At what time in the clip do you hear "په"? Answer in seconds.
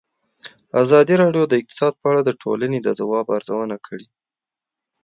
2.01-2.05